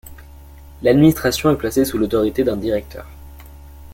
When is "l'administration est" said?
0.81-1.57